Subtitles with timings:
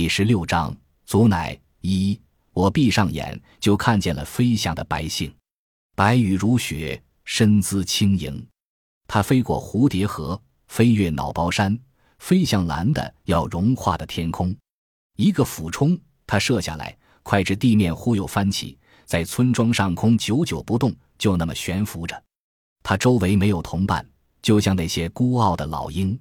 [0.00, 0.72] 第十六章，
[1.06, 2.16] 祖乃一。
[2.52, 5.34] 我闭上眼，就看见了飞翔的白杏，
[5.96, 8.46] 白羽如雪，身姿轻盈。
[9.08, 11.76] 它飞过蝴蝶河，飞越脑包山，
[12.20, 14.54] 飞向蓝的要融化的天空。
[15.16, 22.22] 一个俯冲，它射下来，快至地面忽又翻起，在村庄上空久久不动，就那么悬浮着。
[22.84, 24.08] 它周围没有同伴，
[24.42, 26.16] 就像那些孤傲的老鹰。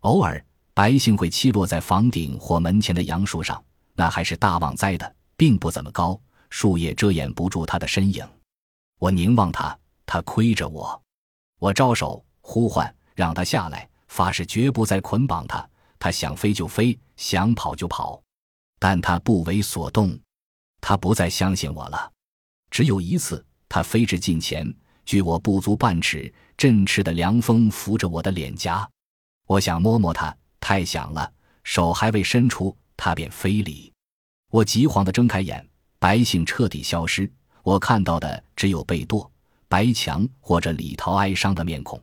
[0.00, 0.42] 偶尔。
[0.80, 3.62] 白杏会栖落在房顶或门前的杨树上，
[3.92, 8.26] 那还是大旺栽的，并不怎么高，树叶遮掩不住它的身影。
[8.98, 10.98] 我凝望它，它窥着我，
[11.58, 15.68] 我招手呼唤，让它下来，发誓绝不再捆绑它。
[15.98, 18.18] 它想飞就飞，想跑就跑，
[18.78, 20.18] 但它不为所动。
[20.80, 22.10] 它不再相信我了。
[22.70, 24.74] 只有一次，它飞至近前，
[25.04, 28.88] 距我不足半尺，振翅的凉风拂着我的脸颊，
[29.46, 30.34] 我想摸摸它。
[30.60, 31.32] 太响了，
[31.64, 33.92] 手还未伸出，它便飞离。
[34.50, 35.66] 我急慌地睁开眼，
[35.98, 37.30] 白杏彻底消失，
[37.62, 39.30] 我看到的只有贝多、
[39.68, 42.00] 白墙或者李桃哀伤的面孔。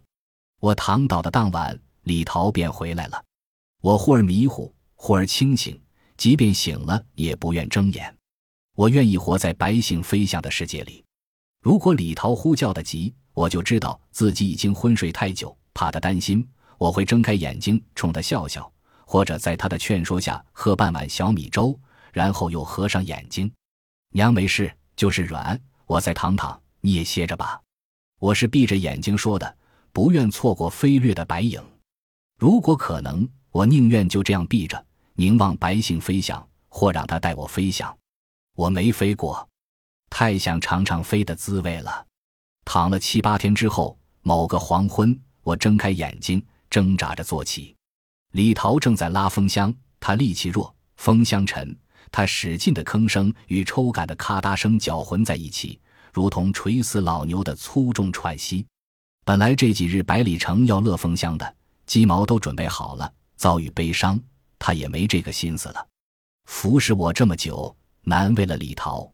[0.60, 3.24] 我躺倒的当晚，李桃便回来了。
[3.82, 5.80] 我忽而迷糊，忽而清醒，
[6.18, 8.14] 即便醒了，也不愿睁眼。
[8.76, 11.04] 我愿意活在白杏飞翔的世界里。
[11.62, 16.48] 如果李桃呼叫的急，我就知道自己已经昏睡太久，怕他担心。
[16.78, 18.72] 我会睁开眼睛冲他笑笑，
[19.06, 21.78] 或者在他的劝说下喝半碗小米粥，
[22.14, 23.52] 然后又合上眼睛。
[24.12, 27.60] 娘没事，就是软，我再躺躺，你也歇着吧。
[28.20, 29.58] 我是闭着眼睛说的，
[29.92, 31.62] 不愿错过飞掠的白影。
[32.40, 37.96] 如果可能，我宁愿就这样闭着，凝望白杏飞翔，或让它带我飞翔。
[38.56, 39.48] 我没飞过，
[40.10, 42.06] 太想尝尝飞的滋味了。
[42.66, 46.44] 躺了七八天之后，某个黄昏，我睁开眼睛。
[46.70, 47.76] 挣扎着坐起，
[48.34, 51.76] 李桃正在拉风箱，他力气弱，风箱沉，
[52.12, 55.80] 他使劲的吭声与抽杆的咔嗒声搅混在一起，
[56.14, 58.66] 如同垂死老牛的粗重喘息。
[59.26, 61.56] 本来这几日百里城要乐风箱的，
[61.86, 64.20] 鸡毛都准备好了，遭遇悲伤，
[64.60, 65.88] 他也没这个心思了。
[66.46, 69.10] 服侍我这么久，难为了李桃。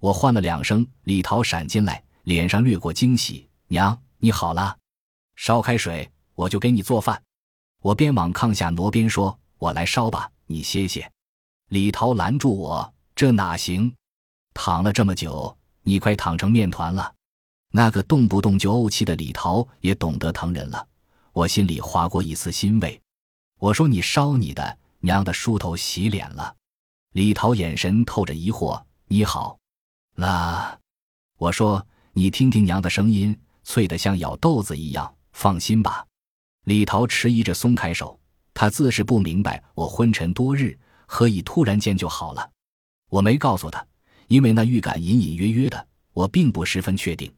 [0.00, 4.76] 我唤了两声，李桃闪进来，脸上掠过惊喜：“娘，你好了，
[5.34, 7.20] 烧开水。”我就给你做饭，
[7.82, 11.10] 我边往炕下挪边说：“我来烧吧，你歇歇。”
[11.70, 13.92] 李桃拦住我：“这哪行？
[14.54, 17.12] 躺了这么久，你快躺成面团了。”
[17.74, 20.86] 那个动不动就怄气的李桃也懂得疼人了，
[21.32, 23.02] 我心里划过一丝欣慰。
[23.58, 26.54] 我说：“你烧你的，娘的梳头洗脸了。”
[27.14, 29.58] 李桃眼神透着疑惑：“你好，
[30.14, 30.78] 那？”
[31.36, 31.84] 我说
[32.14, 36.04] ：“你听听娘的声音，脆得像咬豆子一样，放心吧。”
[36.68, 38.20] 李桃迟疑着松开手，
[38.52, 42.50] 他自是不明白我昏沉多日，何以突然间就好了。
[43.08, 43.82] 我没告诉他，
[44.26, 47.32] 因为那预感隐隐约约的，我并不十分确定。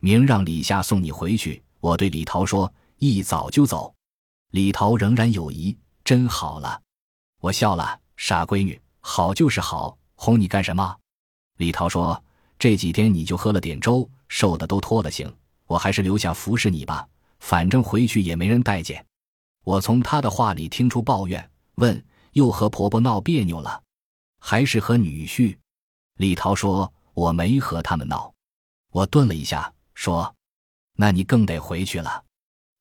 [0.00, 3.94] 明让李夏送你回去，我对李桃说，一早就走。
[4.50, 6.78] 李桃仍然有疑，真好了。
[7.40, 10.94] 我笑了，傻闺女，好就是好，哄你干什么？
[11.56, 12.22] 李桃说，
[12.58, 15.34] 这几天你就喝了点粥，瘦的都脱了形，
[15.66, 17.08] 我还是留下服侍你吧。
[17.38, 19.04] 反正回去也没人待见，
[19.64, 23.82] 我从他的话里听出抱怨，问又和婆婆闹别扭了，
[24.38, 25.56] 还是和女婿？
[26.16, 28.32] 李桃说：“我没和他们闹。”
[28.90, 30.34] 我顿了一下，说
[30.96, 32.24] ：“那你更得回去了。”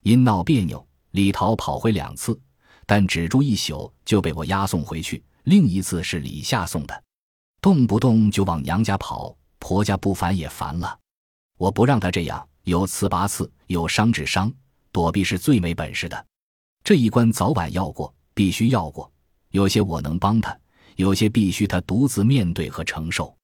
[0.04, 2.40] 因闹别扭，李桃跑回两次，
[2.86, 5.24] 但只住一宿就被我押送回去。
[5.44, 7.04] 另一次是李夏送的，
[7.62, 11.00] 动不动就往娘家跑，婆家不烦也烦了。
[11.58, 12.48] 我不让他这样。
[12.66, 14.52] 有刺拔刺，有伤治伤，
[14.92, 16.26] 躲避是最没本事的。
[16.84, 19.12] 这一关早晚要过，必须要过。
[19.52, 20.58] 有些我能帮他，
[20.96, 23.36] 有些必须他独自面对和承受。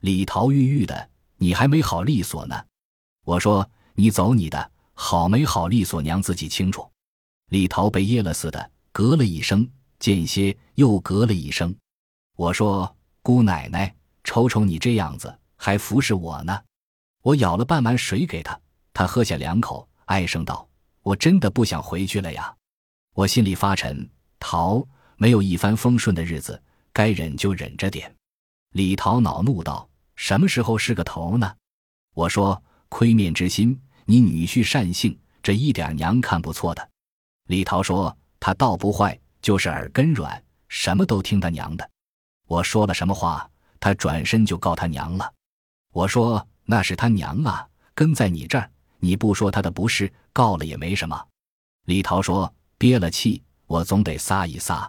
[0.00, 2.64] 李桃郁郁的，你还没好利索呢。
[3.24, 6.90] 我说你走你的，好没好利索，娘自己清楚。
[7.50, 9.68] 李桃被噎了似的，嗝了一声，
[9.98, 11.74] 间歇又嗝了一声。
[12.36, 13.94] 我说姑奶奶，
[14.24, 16.58] 瞅瞅你这样子，还服侍我呢。
[17.20, 18.60] 我舀了半碗水给他，
[18.94, 20.68] 他喝下两口，唉声道
[21.02, 22.54] ：“我真的不想回去了呀。”
[23.14, 24.08] 我心里发沉。
[24.38, 24.86] 桃
[25.16, 26.60] 没有一帆风顺的日子，
[26.92, 28.14] 该忍就忍着点。
[28.72, 31.54] 李桃恼怒道：“什么时候是个头呢？”
[32.14, 36.90] 我说：“亏面之心，你女婿善性，这一点娘看不错的。”
[37.48, 41.90] 李桃说：“他倒不坏，就是耳根软，什么都听他娘的。”
[42.48, 43.48] 我说了什么话，
[43.80, 45.32] 他转身就告他娘了。
[45.92, 46.46] 我说。
[46.64, 48.70] 那是他娘啊，跟在你这儿，
[49.04, 51.20] 你不说他的不是，告了也没什么。
[51.86, 54.88] 李桃说：“憋了气，我总得撒一撒。”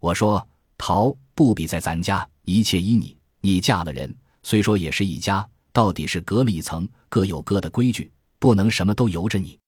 [0.00, 3.14] 我说：“桃不比在咱家，一切依你。
[3.42, 4.12] 你嫁了人，
[4.42, 9.58] 虽说也是一家，到底是隔了一层，各有各的规矩，不能什么都由着你。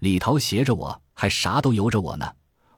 [0.00, 2.26] 李桃斜着我，还啥都由着我呢。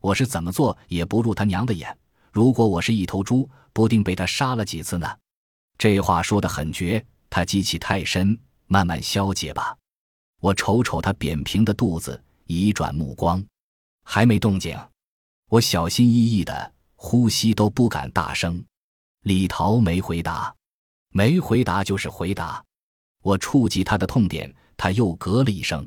[0.01, 1.97] 我是怎么做也不入他娘的眼。
[2.33, 5.09] 如果我是一头猪，不定被他杀了几次呢。
[5.79, 9.78] 这话说的很绝，他积气太深，慢慢消解吧。
[10.41, 13.45] 我瞅瞅他扁平的肚子，移转目光，
[14.05, 14.79] 还没动静。
[15.49, 18.65] 我小心翼翼的，呼吸都不敢大声。
[19.23, 20.55] 李桃没回答，
[21.11, 22.65] 没回答就是回答。
[23.23, 25.87] 我触及他的痛点，他又咯了一声。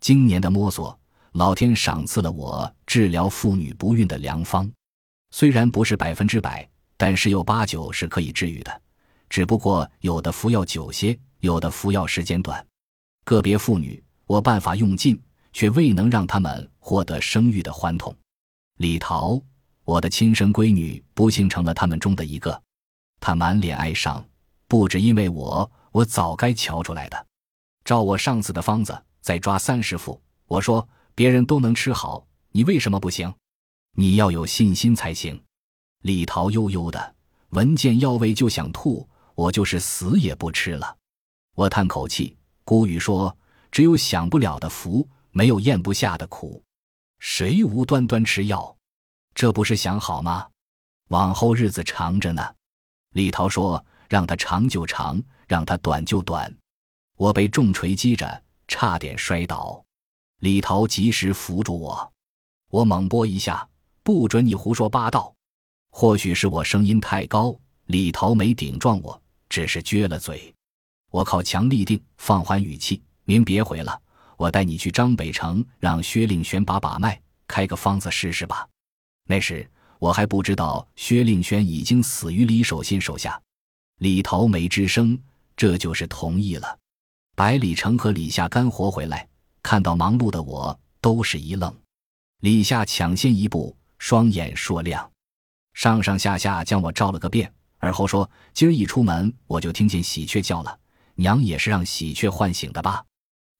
[0.00, 0.96] 今年的摸索，
[1.32, 4.70] 老天赏赐了我治疗妇女不孕的良方，
[5.32, 6.66] 虽然不是百分之百，
[6.96, 8.82] 但十有八九是可以治愈的。
[9.28, 12.64] 只不过有的服药久些，有的服药时间短。
[13.30, 15.16] 个别妇女，我办法用尽，
[15.52, 18.12] 却未能让他们获得生育的欢痛。
[18.78, 19.40] 李桃。
[19.84, 22.60] 我的亲生闺女不幸成了他们中的一个，
[23.20, 24.24] 她满脸哀伤，
[24.66, 27.26] 不止因为我，我早该瞧出来的。
[27.84, 30.20] 照我上次的方子，再抓三十副。
[30.46, 33.32] 我说别人都能吃好，你为什么不行？
[33.96, 35.40] 你要有信心才行。
[36.02, 37.14] 李桃悠悠的，
[37.50, 40.96] 闻见药味就想吐，我就是死也不吃了。
[41.54, 42.36] 我叹口气，
[42.70, 43.36] 古语说：
[43.72, 46.62] 只有享不了的福，没有咽不下的苦。
[47.18, 48.76] 谁无端端吃药？
[49.34, 50.48] 这不是想好吗？
[51.08, 52.54] 往后日子长着呢。
[53.12, 56.56] 李桃说：“让他长就长，让他短就短。”
[57.18, 59.84] 我被重锤击着，差点摔倒。
[60.38, 62.12] 李桃及时扶住我。
[62.70, 63.68] 我猛拨一下
[64.04, 65.34] ：“不准你胡说八道！”
[65.90, 67.52] 或许是我声音太高，
[67.86, 70.54] 李桃没顶撞我，只是撅了嘴。
[71.10, 74.00] 我靠墙立定，放缓语气：“您别回了，
[74.36, 78.66] 我带你去张北城，让薛令轩把把脉，开个方子试试吧。”
[79.26, 79.68] 那时
[79.98, 83.40] 我还不知道薛令轩已经死于李守信手下，
[83.98, 85.18] 李桃没吱声，
[85.56, 86.78] 这就是同意了。
[87.36, 89.28] 百里成和李夏干活回来，
[89.62, 91.74] 看到忙碌的我，都是一愣。
[92.40, 95.10] 李夏抢先一步，双眼烁亮，
[95.74, 100.78] 上上下下将我照了个遍，而后说：“今儿一出门，我就听见喜鹊叫了，
[101.20, 103.04] 娘也是让喜鹊唤醒的吧？”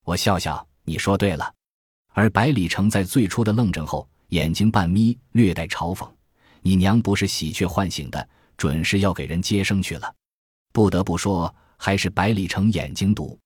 [0.04, 1.54] 我笑笑，你说对了。
[2.14, 4.08] 而百里成在最初的愣怔后。
[4.30, 6.08] 眼睛半眯，略带嘲讽
[6.62, 10.14] ：“你娘不是喜鹊唤醒的，准是要给人接生去了。”
[10.72, 13.36] 不得不说，还是百里成眼睛毒。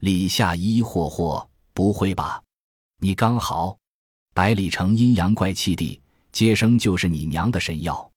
[0.00, 2.42] 李夏疑疑惑惑：“不会吧？
[2.98, 3.78] 你刚好。”
[4.34, 6.00] 百里成阴阳怪气地
[6.32, 8.10] ：“接生就是你娘的神药。”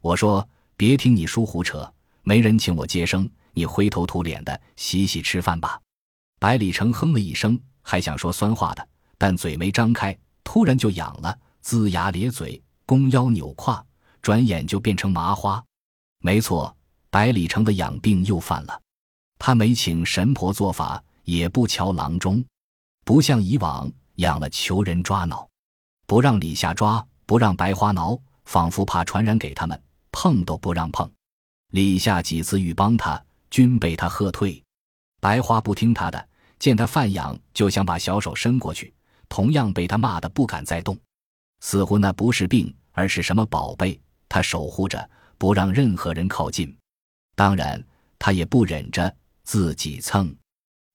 [0.00, 1.92] 我说：“别听你叔胡扯，
[2.22, 5.80] 没人请我接生，你灰头土脸的，洗洗吃饭吧。”
[6.38, 8.88] 百里成哼了一声，还想说酸话的，
[9.18, 11.36] 但嘴没张开，突然就痒了。
[11.64, 13.84] 龇牙咧嘴，弓腰扭胯，
[14.22, 15.62] 转眼就变成麻花。
[16.20, 16.74] 没错，
[17.10, 18.80] 百里城的养病又犯了。
[19.38, 22.42] 他没请神婆做法，也不瞧郎中，
[23.04, 25.46] 不像以往养了求人抓挠，
[26.06, 29.82] 不让李下抓，不让白花挠，仿佛怕传染给他们，
[30.12, 31.10] 碰都不让碰。
[31.72, 34.62] 李下几次欲帮他，均被他喝退。
[35.20, 36.28] 白花不听他的，
[36.58, 38.92] 见他犯痒，就想把小手伸过去，
[39.28, 40.96] 同样被他骂得不敢再动。
[41.60, 46.76] 似乎那不是病，而是什么宝贝，他守护着，不让任何人靠近。
[47.34, 47.84] 当然，
[48.18, 50.34] 他也不忍着自己蹭，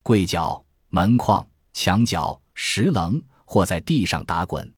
[0.04, 4.74] 跪脚、门框、墙角、石棱，或在地上打滚，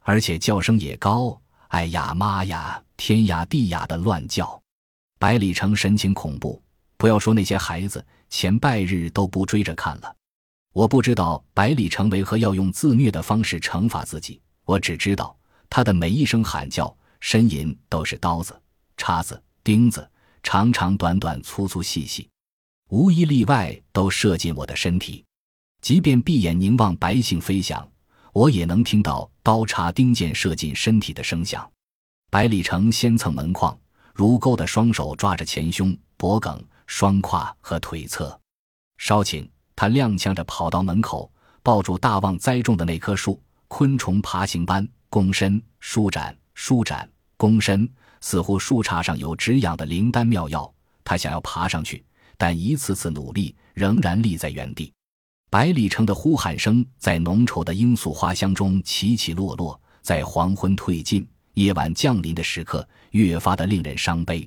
[0.00, 4.60] 而且叫声也高，哎呀妈呀，天呀地呀的乱叫。
[5.18, 6.60] 百里城神情恐怖，
[7.02, 10.16] 不要说那些孩子，前半日都不追着看了。
[10.72, 14.40] 我不知道百里城为何要用自虐的方式惩罚自己。
[14.64, 15.36] 我只知道，
[15.68, 18.54] 他的每一声喊叫、呻吟都是刀子、
[18.96, 20.08] 叉子、钉子，
[20.44, 22.28] 长长短短、粗粗细细，
[22.90, 25.24] 无一例外都射进我的身体。
[25.80, 27.84] 即便闭眼凝望白杏飞翔，
[28.32, 31.68] 我也能听到刀叉钉剑射进身体的声响。
[32.30, 33.76] 百里城先蹭门框，
[34.14, 38.38] 如钩的双手抓着前胸、脖颈、双胯和腿侧。
[38.98, 41.30] 稍顷他踉跄着跑到门口，
[41.62, 43.42] 抱住大旺栽种的那棵树。
[43.68, 50.70] 昆虫爬行般躬身舒展舒展躬身，似乎树杈上有止痒的灵丹妙药。
[51.02, 52.04] 他想要爬上去，
[52.36, 54.92] 但一次次努力仍然立在原地。
[55.50, 64.46] 百里城的呼喊声在浓稠的罂粟花香中起起落落，在黄昏褪尽、夜晚降临的时刻，越发的令人伤悲。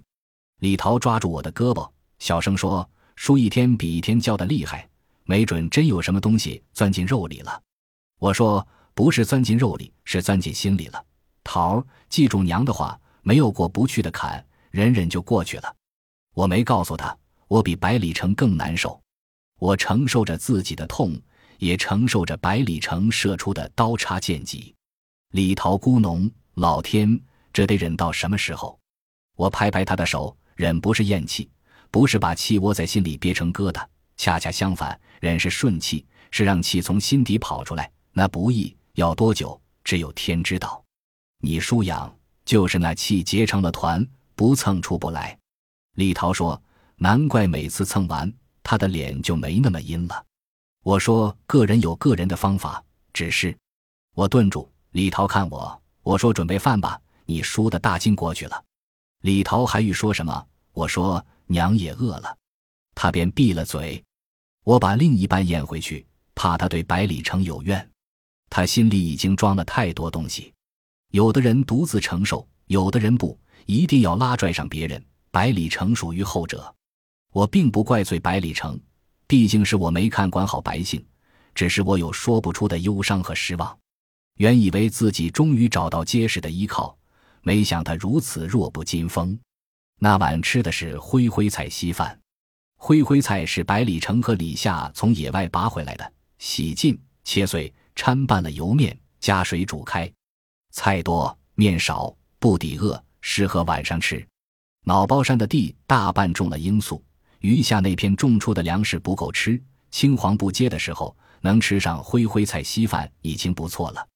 [0.59, 1.89] 李桃抓住我的胳膊，
[2.19, 4.87] 小声说：“叔一天比一天叫的厉害，
[5.23, 7.61] 没准真有什么东西钻进肉里了。”
[8.19, 8.65] 我说。
[8.97, 11.05] 不是钻进肉里，是钻进心里了。
[11.43, 14.41] 桃儿，记住娘的话，没有过不去的坎，
[14.71, 15.75] 忍忍就过去了。
[16.33, 17.13] 我没告诉他，
[17.49, 18.97] 我比百里城更难受。
[19.59, 21.13] 我承受着自己的痛，
[21.57, 24.73] 也承受着百里城射出的刀叉剑戟。
[25.31, 27.19] 李桃孤农，老天，
[27.51, 28.79] 这得忍到什么时候？
[29.35, 31.49] 我拍拍他的手，忍不是咽气，
[31.95, 33.81] 不是把气窝在心里憋成疙瘩，
[34.17, 37.89] 恰恰相反，忍是顺气，是让气从心底跑出来。
[38.11, 40.83] 那不易，要多久，只有天知道。
[41.39, 45.39] 你输氧，就是那气结成了团，不蹭出不来。
[45.93, 46.61] 李桃说
[46.99, 48.29] ：“难怪每次蹭完。”
[48.61, 50.21] 他的脸就没那么阴了。
[50.83, 52.83] 我说：“个人有个人的方法，
[53.13, 53.57] 只是……”
[54.15, 54.69] 我顿住。
[54.91, 58.61] 李桃看我，我说：“准备饭吧，你输的大劲过去了。”
[59.23, 62.37] 李桃还欲说什么，我说：“娘也饿了。”
[62.95, 64.03] 他便闭了嘴。
[64.63, 67.89] 我把另一半咽回去，怕他对百里城有怨。
[68.49, 70.53] 他心里已经装了太多东西。
[71.11, 75.03] 有的人独自承受，有的人不一定要拉拽上别人。
[75.29, 76.73] 百里城属于后者。
[77.33, 78.79] 我并不怪罪百里城，
[79.27, 81.05] 毕竟是我没看管好百姓，
[81.53, 83.77] 只是我有说不出的忧伤和失望。
[84.37, 86.97] 原以为自己终于找到结实的依靠，
[87.41, 89.37] 没想他如此弱不禁风。
[89.99, 92.19] 那晚吃的是灰灰菜稀饭，
[92.77, 100.11] 灰灰菜是百里城和李夏从野外拔回来的，洗净切碎，掺拌了油面，加水煮开。
[100.71, 104.25] 菜多面少，不抵饿，适合晚上吃。
[104.83, 107.03] 脑包山的地大半种了罂粟。
[107.39, 109.61] 余下那片种出的粮食不够吃，
[109.91, 114.07] 青黄不接的时候，能吃上灰灰菜稀饭已经不错了。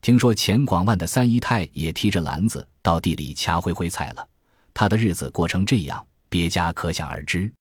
[0.00, 4.26] 听说钱广万的三姨太也提着篮子到地里掐灰灰菜了，
[4.80, 7.52] 他的日子过成这样，别家可想而知。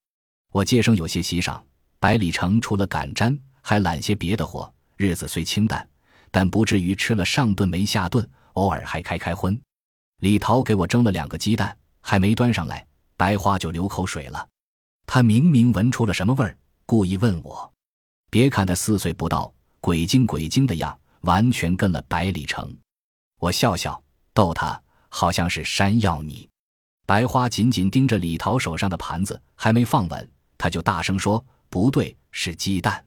[0.53, 1.61] 我接生有些喜赏，
[1.99, 5.85] 百里城除了赶毡，还揽些别的活，日子虽清淡，
[6.31, 9.61] 但不至于吃了上顿没下顿，偶尔还开开荤。
[10.21, 14.47] 李桃给我蒸了两个鸡蛋，还没端上来，白花就流口水了。
[15.05, 17.69] 他明明闻出了什么味儿，故意问我。
[18.29, 22.73] 别看他四岁不到，鬼精鬼精的样，完全跟了百里城。
[23.39, 24.01] 我笑笑
[24.33, 26.47] 逗他，好像是山药泥。
[27.09, 33.03] 白花紧紧盯着李桃手上的盘子，还没放稳，他就大声说：“不对，是鸡蛋。”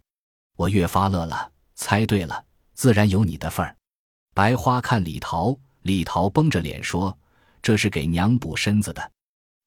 [0.59, 2.44] 我越发乐了，猜对了，
[2.75, 3.76] 自然有你的份儿。
[4.35, 7.16] 白花看李桃，李桃绷着脸说
[7.62, 9.12] ：“这是给娘补身子的。”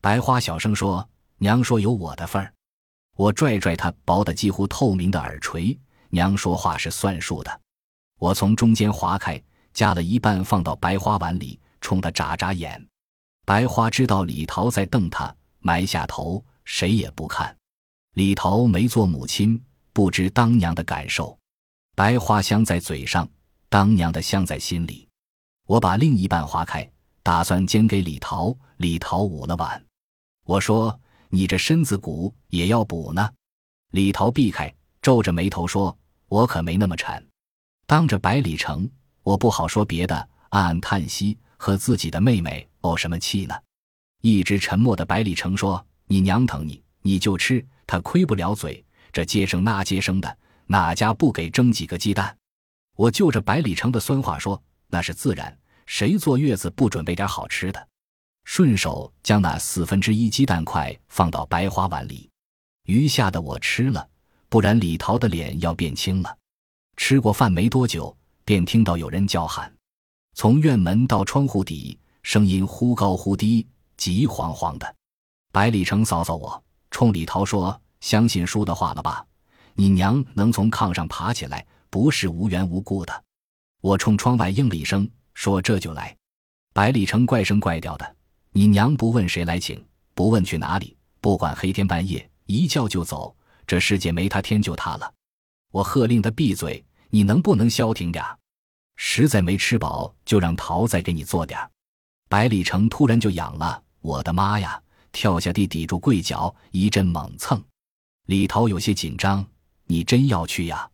[0.03, 1.07] 白花小声说。
[1.37, 2.53] 娘说有我的份儿，
[3.15, 5.79] 我拽拽她薄的几乎透明的耳垂。
[6.09, 7.61] 娘说话是算数的，
[8.19, 9.41] 我从中间划开，
[9.73, 12.85] 夹了一半放到白花碗里，冲她眨眨眼。
[13.45, 17.55] 白花知道李桃在瞪她，埋下头，谁也不看。
[18.15, 21.37] 李桃没做母亲，不知当娘的感受。
[21.95, 23.27] 白花香在嘴上，
[23.69, 25.07] 当娘的香在心里。
[25.67, 26.89] 我把另一半划开，
[27.23, 28.53] 打算煎给李桃。
[28.77, 29.81] 李桃捂了碗，
[30.45, 30.99] 我说。
[31.29, 33.29] 你这身子骨也要补呢，
[33.91, 35.97] 李桃避开，皱着眉头说
[36.29, 37.21] ：“我可没那么馋。”
[37.85, 38.89] 当着百里城，
[39.21, 40.15] 我不好说别的，
[40.49, 43.55] 暗暗叹息，和自己的妹妹怄什么气呢？
[44.21, 48.83] 一直沉默的百里城说：“你娘疼你，你就吃，她亏不了嘴。
[49.11, 52.35] 这接生那接生的，哪家不给蒸几个鸡蛋？”
[52.97, 57.87] 我就着百里城的酸话说：“那是自然，谁坐月子不准备点好吃的？”
[58.45, 62.29] 顺手将那四分之一鸡蛋块放到白花碗里，
[62.85, 64.07] 余下的我吃了，
[64.49, 66.37] 不然李桃的脸要变青了。
[66.95, 69.74] 吃过饭没多久，便听到有人叫喊，
[70.35, 73.65] 从院门到窗户底，声音忽高忽低，
[73.95, 74.95] 急惶惶的。
[75.53, 76.61] 百里城扫扫我，
[76.91, 79.25] 冲李桃说：“相信叔的话了吧？
[79.75, 83.23] 你娘能从炕上爬起来，不是无缘无故的。”
[83.79, 86.13] 我冲窗外应了一声，说：“这就来。”
[86.75, 88.15] 百里城怪声怪调的。
[88.51, 89.81] 你娘不问谁来请，
[90.13, 93.33] 不问去哪里，不管黑天半夜，一叫就走。
[93.65, 95.09] 这世界没他天就塌了。
[95.71, 98.21] 我喝令他闭嘴，你能不能消停点
[98.95, 101.69] 实在没吃饱，就让桃再给你做点儿
[102.27, 104.81] 百里城突然就痒了，我的妈呀！
[105.11, 107.63] 跳下地抵住柜角，一阵猛蹭。
[108.25, 109.45] 李桃有些紧张，
[109.85, 110.89] 你真要去呀？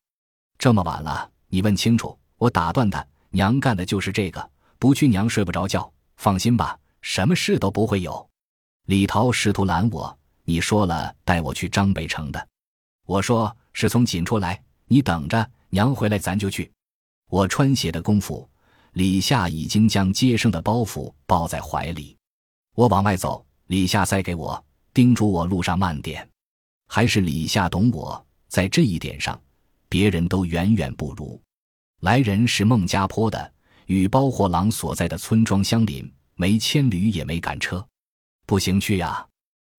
[0.59, 2.15] 这么晚了，你问清楚。
[2.37, 5.91] 我打断他，娘干的就是这个，不去娘睡不着觉。
[6.17, 6.77] 放心吧。
[7.01, 8.29] 什么事都不会有。
[8.85, 12.47] 李桃试图拦我，你说了带我去张北城的，
[13.07, 16.71] 我说是从锦出来，你等着，娘回来咱就去。
[17.31, 18.45] 我穿鞋的功夫，
[18.91, 22.17] 李夏已经将接生的包袱抱在怀里。
[22.75, 24.61] 我往外走，李夏塞给我，
[24.93, 26.27] 叮嘱我路上慢点。
[26.89, 29.41] 还是李夏懂我，在这一点上，
[29.87, 31.41] 别人都远远不如。
[32.01, 33.53] 来人是孟家坡的，
[33.85, 36.11] 与包货郎所在的村庄相邻。
[36.35, 37.85] 没牵驴也没赶车，
[38.45, 39.25] 不行去呀。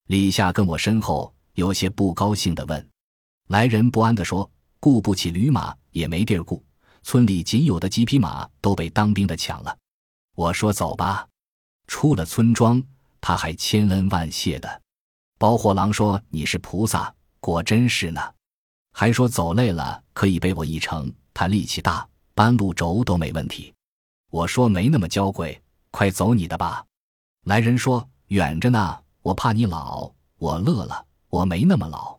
[0.07, 2.89] 李夏跟我身后，有些不高兴的问
[3.49, 6.65] ：“来人不安的说，雇不起驴马，也没地儿雇，
[7.03, 9.77] 村里仅有的几匹马都被当兵的抢了。”
[10.35, 11.27] 我说：“走吧。”
[11.87, 12.83] 出了村庄，
[13.21, 14.83] 他还千恩万谢的。
[15.39, 18.21] 包货郎说：“你是菩萨，果真是呢。”
[18.95, 23.75] 还说走累了可以背我一程，他力气大，搬路轴都没问题。
[24.31, 26.85] 我说：“没那么娇贵，快走你的吧。”
[27.45, 31.07] 来人说：“远着呢。”我怕你老，我乐了。
[31.29, 32.19] 我没那么老，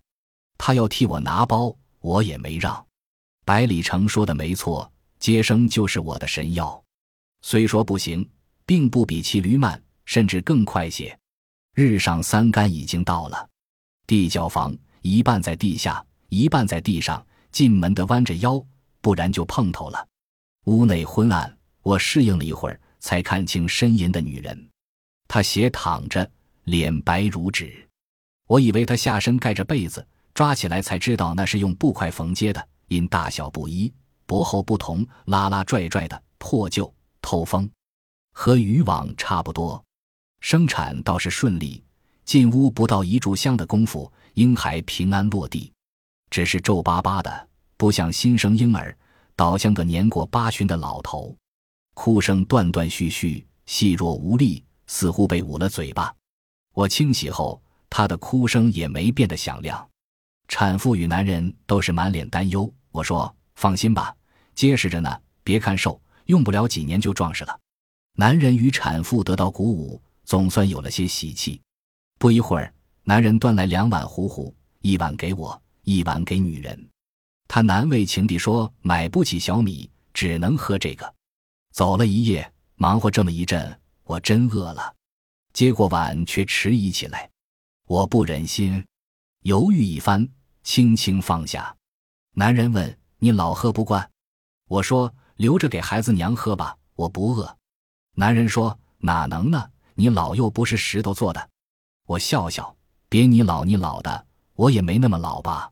[0.57, 2.87] 他要替我拿包，我也没让。
[3.45, 6.81] 百里成说的没错，接生就是我的神药。
[7.41, 8.27] 虽说不行，
[8.65, 11.17] 并不比骑驴慢，甚至更快些。
[11.75, 13.50] 日上三竿已经到了，
[14.07, 18.63] 地窖房一半在地下，一半在地上，进门的弯着腰，
[19.01, 20.07] 不然就碰头了。
[20.65, 24.69] 屋内昏暗，我适应了一会儿，才看清呻吟的女人，
[25.27, 26.29] 她斜躺着。
[26.65, 27.89] 脸白如纸，
[28.47, 32.67] 我以为她下身盖着被子，抓起来才知道那是用布块缝接的。
[32.93, 33.91] 因大小不一，
[34.27, 37.67] 薄厚不同，拉拉拽拽的，破旧透风，
[38.33, 39.83] 和渔网差不多。
[40.41, 41.83] 生产倒是顺利，
[42.23, 45.71] 进屋不到一炷香的功夫，婴孩平安落地，
[46.29, 47.47] 只是皱巴巴的，
[47.77, 48.95] 不像新生婴儿，
[49.35, 51.35] 倒像个年过八旬的老头，
[51.95, 56.13] 哭声断断续续，细弱无力，似乎被捂了嘴巴。
[56.73, 57.59] 我清洗后，
[57.89, 59.89] 她的哭声也没变得响亮。
[60.47, 62.71] 产妇与男人都是满脸担忧。
[62.93, 64.15] 我说：“放心吧，
[64.53, 67.59] 结实着呢，别看瘦，用不了几年就壮实了。”
[68.15, 71.59] 男人与产妇得到鼓舞，总算有了些喜气。
[72.19, 72.71] 不一会儿，
[73.03, 76.88] 男人端来两碗糊糊，一碗给我，一碗给女人。
[77.47, 81.12] 他难为情地说：“买不起小米，只能喝这个。”
[81.73, 84.93] 走了一夜，忙活这么一阵，我真饿了。
[85.51, 87.27] 接过碗，却迟疑起来。
[87.88, 88.85] 我不忍心，
[89.41, 90.29] 犹豫一番，
[90.62, 91.75] 轻轻放下。
[92.33, 94.09] 男人问：“你老喝不惯？”
[94.67, 97.57] 我说：“留着给孩子娘喝吧，我不饿。”
[98.15, 99.69] 男人说：“哪能呢？
[99.96, 101.50] 你老又不是石头做的。”
[102.05, 102.75] 我笑笑
[103.07, 105.72] ：“别你老你老的，我也没那么老吧。”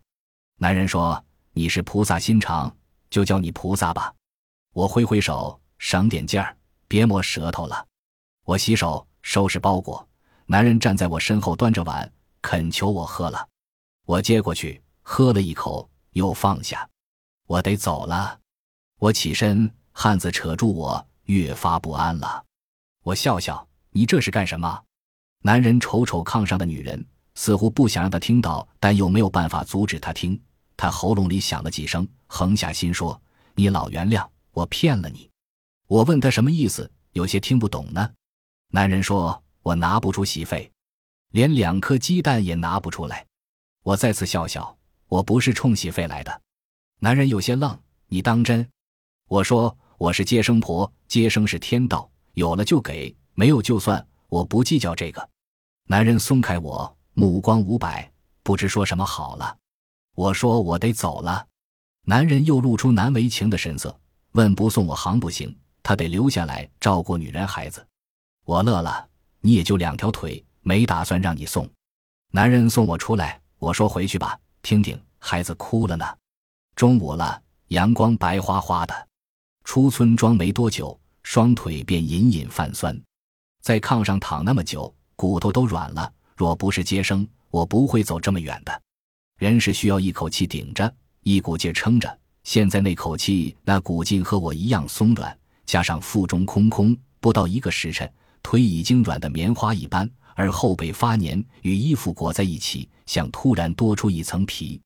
[0.58, 2.76] 男人说：“你是菩萨心肠，
[3.10, 4.13] 就叫你菩萨吧。”
[4.74, 6.56] 我挥挥手，省点劲儿，
[6.88, 7.86] 别磨舌头了。
[8.45, 9.06] 我洗手。
[9.24, 10.10] 收拾包裹，
[10.47, 13.47] 男人站在我身后，端着碗，恳求我喝了。
[14.08, 16.88] 我接过去，喝了一口，又放下。
[17.47, 18.39] 我得走了。
[18.97, 22.45] 我起身，汉子扯住我，越发不安了。
[23.04, 24.84] 我笑笑：“你这是干什么？”
[25.43, 27.04] 男人瞅瞅炕上的女人，
[27.36, 30.39] 似乎不想让她听到，但又没有办法阻止她听。
[30.78, 33.21] 他喉咙里响了几声，横下心说
[33.54, 35.30] ：“你老原谅我，骗了你。”
[35.88, 38.12] 我问他什么意思，有些听不懂呢。
[38.69, 40.71] 男人说：“我拿不出席费，
[41.32, 43.28] 连两颗鸡蛋也拿不出来。”
[43.84, 44.76] 我再次笑笑
[45.12, 46.41] ：“我不是冲喜费来的。”
[47.04, 48.65] 男人有些愣：“你当真？”
[49.28, 55.30] 我说：“我是接生婆，接生是天道，有了就给，没有就算，我不计较这个。”
[55.88, 58.10] 男人松开我，目光无摆，
[58.41, 59.58] 不知说什么好了。
[60.15, 61.45] 我说：“我得走了。”
[62.08, 63.93] 男人又露出难为情的神色，
[64.32, 65.54] 问：“不送我行不行？
[65.84, 67.86] 他得留下来照顾女人孩子。”
[68.45, 69.06] 我乐了，
[69.41, 71.69] 你也就两条腿，没打算让你送。
[72.32, 76.06] 男人送我出来，我说回去吧，听听孩子哭了呢。
[76.76, 79.08] 中午了，阳光白花花的。
[79.63, 83.00] 出村庄没多久，双腿便隐隐泛酸，
[83.62, 86.12] 在炕上躺那么久，骨头都软了。
[86.36, 88.82] 若不是接生，我不会走这么远的。
[89.38, 92.19] 人是需要一口气顶着，一股劲撑着。
[92.43, 98.12] 现在那口气，那骨劲和我一样松软，加上腹中空空，不到一个时辰。
[98.43, 104.82] 腿已经软得棉花一般，而后背发黏，与衣服裹在一起，像突然多出一层皮。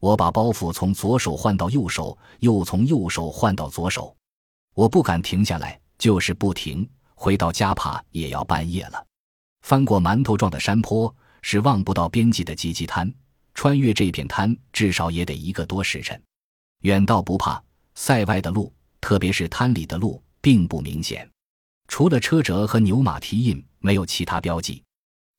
[0.00, 4.14] 我把包袱从左手换到右手，又从右手换到左手。
[4.74, 6.88] 我不敢停下来，就是不停。
[7.14, 9.06] 回到家怕也要半夜了。
[9.60, 13.12] 翻过馒头状的山坡，是望不到边际的芨芨滩。
[13.54, 16.20] 穿越这片滩，至少也得一个多时辰。
[16.80, 17.62] 远道不怕，
[17.94, 21.30] 塞外的路，特别是滩里的路，并不明显。
[21.86, 24.82] 除了车辙和牛马蹄印，没有其他标记。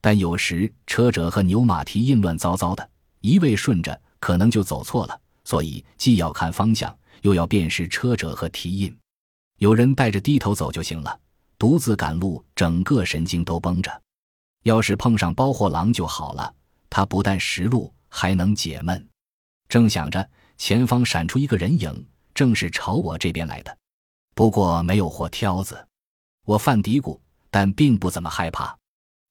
[0.01, 2.87] 但有时车辙和牛马蹄印乱糟糟的，
[3.21, 5.19] 一味顺着可能就走错了。
[5.45, 8.95] 所以既要看方向，又要辨识车辙和蹄印。
[9.59, 11.19] 有人带着低头走就行了，
[11.57, 14.01] 独自赶路，整个神经都绷着。
[14.63, 16.53] 要是碰上包货郎就好了，
[16.89, 19.07] 他不但识路，还能解闷。
[19.69, 23.77] 正想着，前方闪出一个人影，正是朝我这边来的。
[24.35, 25.87] 不过没有货挑子。
[26.45, 27.19] 我犯嘀咕，
[27.53, 28.75] 但并不怎么害怕。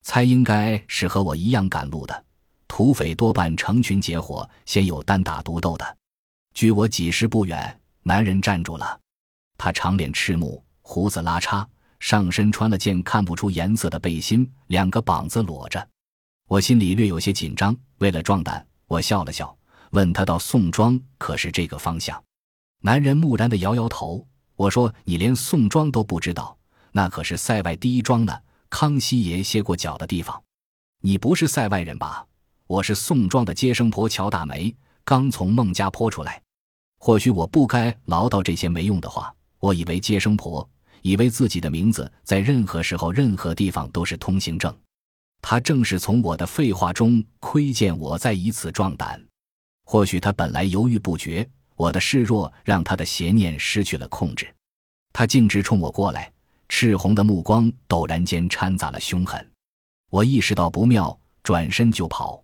[0.05, 2.25] 猜应该是和我一样赶路的
[2.69, 5.97] 土匪，多半成群结伙，先有单打独斗的。
[6.55, 9.01] 距我几十步远，男人站住了，
[9.59, 11.67] 他长脸赤目，胡子拉碴，
[11.99, 15.85] 上身穿了件看不出颜色的背心，两个膀子裸着。
[16.47, 19.57] 我心里略有些紧张，为了壮胆，我笑了笑，
[19.91, 22.23] 问他到宋庄可是这个方向？
[22.83, 24.25] 男人木然的摇摇头。
[24.55, 26.57] 我说：“你连宋庄都不知道，
[26.93, 28.39] 那可是塞外第一庄呢，
[28.71, 30.41] 康熙爷歇过脚的地方。
[31.01, 32.25] 你不是塞外人吧？
[32.67, 34.75] 我是宋庄的接生婆乔大梅，
[35.05, 36.41] 刚从孟家坡出来。
[36.99, 39.35] 或许我不该唠叨这些没用的话。
[39.59, 40.69] 我以为接生婆，
[41.03, 44.75] 以为自己的名字在任何时候、任何地方都是通行证。
[45.41, 49.21] 他正是从我的废话中窥见我在以此壮胆。
[49.85, 54.55] 或许他本来犹豫不决。”我的示弱让他的邪念失去了控制，
[55.13, 56.31] 他径直冲我过来，
[56.75, 59.47] 赤红的目光陡然间掺杂了凶狠。
[60.09, 62.43] 我意识到不妙，转身就跑，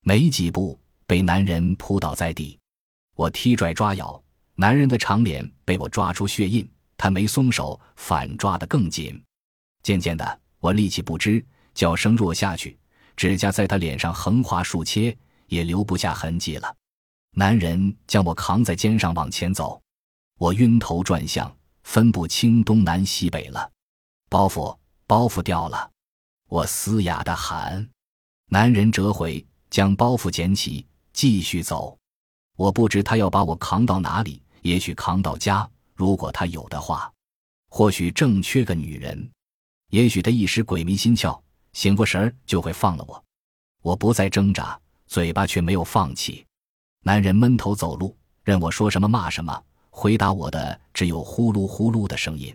[0.00, 2.58] 没几步被男人扑倒在地。
[3.16, 4.20] 我踢拽抓咬，
[4.54, 9.22] 男人的长脸被我抓出血印，他没松手，反抓得更紧。
[9.82, 12.78] 渐渐的，我力气不支，叫声弱下去，
[13.14, 15.16] 指甲在他脸上横划竖切，
[15.48, 16.74] 也留不下痕迹了。
[17.32, 19.80] 男人将我扛在肩上往前走，
[20.38, 21.54] 我晕头转向，
[21.86, 23.70] 分不清东南西北了。
[24.28, 25.88] 包袱，包袱掉了！
[26.48, 27.88] 我嘶哑的喊。
[28.50, 31.96] 男人折回，将包袱捡起，继续走。
[32.56, 37.10] 我不知他要把我扛到哪里，也许扛到家，如果他有的话，
[37.70, 39.30] 或许正缺个女人，
[39.90, 41.40] 也许他一时鬼迷心窍，
[41.72, 43.24] 醒过神儿就会放了我。
[43.80, 46.44] 我不再挣扎，嘴巴却没有放弃。
[47.04, 49.62] 男人闷头走路，任我说什么骂什么，
[49.98, 52.54] 回答我的只有呼噜呼噜的声音。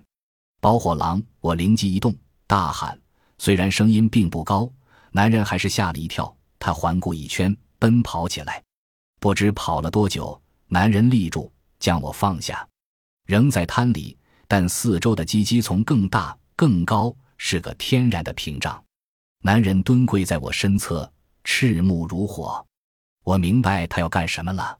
[0.60, 2.96] 包火狼，我灵机一动，大喊。
[3.40, 4.72] 虽然声音并不高，
[5.12, 6.32] 男人还是吓了一跳。
[6.60, 8.62] 他环顾一圈，奔跑起来。
[9.20, 12.66] 不知跑了多久，男人立住，将我放下，
[13.26, 14.16] 仍在滩里，
[14.48, 18.82] 但四周的鸡鸡丛更大更高，是个天然的屏障。
[19.44, 21.12] 男人蹲跪在我身侧，
[21.44, 22.64] 赤目如火。
[23.24, 24.78] 我明白他要干什么了，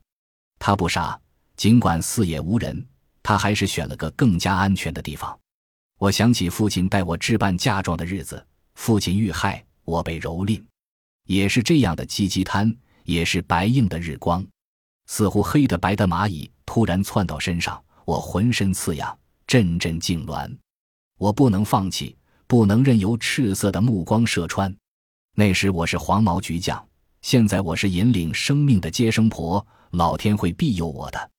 [0.60, 1.20] 他不傻，
[1.56, 2.84] 尽管四野无人，
[3.22, 5.38] 他还是选了个更加安全的地方。
[5.98, 10.62] 我想起父亲带我置办嫁妆的日子，父亲遇害，我被蹂躏，
[11.26, 14.44] 也是这样的鸡鸡滩，也是白硬的日光，
[15.06, 20.52] 似乎黑的白的蚂蚁突然窜到身上，我浑身刺痒，阵阵痉挛。
[21.18, 22.16] 我不能放弃，
[22.48, 24.74] 不能任由赤色的目光射穿。
[25.36, 26.84] 那时我是黄毛菊将。
[27.20, 31.30] 现在我是引领生命的接生婆，老天会庇佑我的。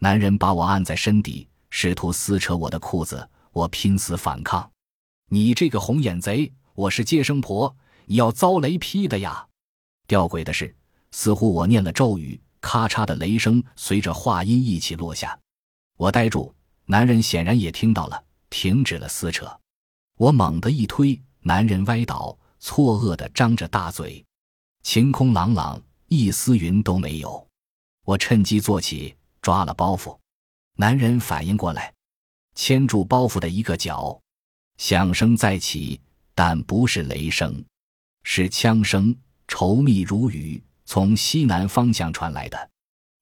[0.00, 4.70] 男人把我按在身底，试图撕扯我的裤子，我拼死反抗。
[5.30, 7.74] 你这个红眼贼，我是接生婆，
[8.06, 9.46] 你要遭雷劈的呀！
[10.06, 10.74] 吊诡的是，
[11.12, 15.38] 似乎我念了咒语，咔嚓的雷声随着话音一起落下。
[15.96, 16.54] 我呆住，
[16.86, 19.50] 男人显然也听到了，停止了撕扯。
[20.18, 24.24] 我猛地一推，男人歪倒，错愕的张着大嘴。
[24.82, 27.48] 晴空朗朗，一丝云都没有。
[28.04, 30.18] 我趁机坐起，抓了包袱。
[30.76, 31.92] 男人反应过来，
[32.54, 34.18] 牵住包袱的一个角。
[34.78, 36.00] 响声再起，
[36.34, 37.62] 但不是雷声，
[38.22, 39.14] 是枪声，
[39.46, 42.70] 稠密如雨，从西南方向传来的。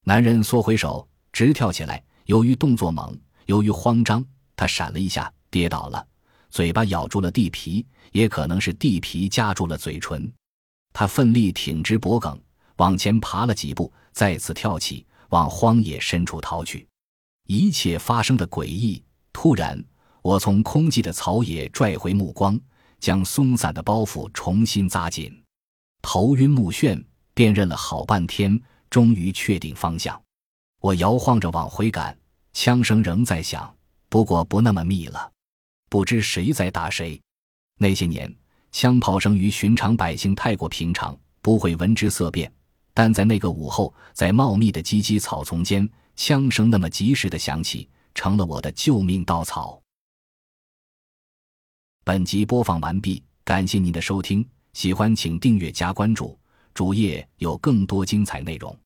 [0.05, 2.01] 男人缩回手，直跳起来。
[2.27, 6.07] 由于动作猛，由于慌张，他闪了一下，跌倒了，
[6.51, 10.33] 嘴巴咬住了地皮，也可能是地皮夹住了嘴唇。
[10.93, 12.41] 他奋力挺直脖颈，
[12.77, 16.87] 往前爬了几步，再次跳起，往荒野深处逃去。
[17.47, 19.03] 一切发生的诡异。
[19.33, 19.83] 突然，
[20.23, 22.59] 我从空寂的草野拽回目光，
[23.01, 25.43] 将松散的包袱重新扎紧。
[26.03, 27.03] 头晕目眩，
[27.35, 30.21] 辨认了好半天，终于确定方向。
[30.81, 32.17] 我摇晃着往回赶，
[32.53, 33.75] 枪声仍在响，
[34.09, 35.31] 不过不那么密了。
[35.89, 37.21] 不知谁在打谁。
[37.79, 38.33] 那些年。
[38.75, 42.51] 枪炮声于寻常百姓太过平常，不会闻之色变。
[42.95, 49.81] 但在那个午后，在茂密的芨芨草丛间，枪声那么及时的响起，成了我的救命稻草。
[52.05, 56.39] 本集播放完毕，感谢您的收听，喜欢请订阅加关注，
[56.75, 58.77] 主页有更多精彩内容。